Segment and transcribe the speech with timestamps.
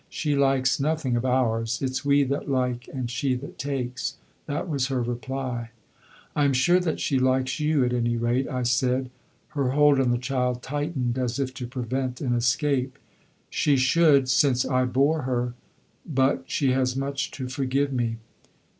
[0.09, 1.79] "She likes nothing of ours.
[1.79, 4.15] It's we that like and she that takes."
[4.47, 5.69] That was her reply.
[6.35, 9.11] "I am sure that she likes you at any rate," I said.
[9.49, 12.97] Her hold on the child tightened, as if to prevent an escape.
[13.51, 15.53] "She should, since I bore her.
[16.03, 18.17] But she has much to forgive me."